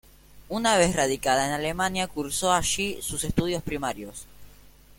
[0.49, 4.25] Una vez radicada en Alemania cursó allí sus estudios primarios.